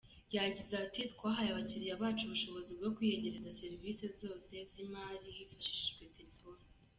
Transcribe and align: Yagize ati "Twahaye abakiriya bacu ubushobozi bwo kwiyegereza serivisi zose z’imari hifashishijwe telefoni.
Yagize 0.35 0.73
ati 0.83 1.01
"Twahaye 1.13 1.49
abakiriya 1.51 2.01
bacu 2.01 2.21
ubushobozi 2.25 2.71
bwo 2.77 2.89
kwiyegereza 2.95 3.57
serivisi 3.61 4.05
zose 4.19 4.53
z’imari 4.71 5.27
hifashishijwe 5.37 6.03
telefoni. 6.17 6.63